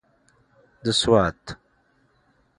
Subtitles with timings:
[0.83, 1.41] د سوات.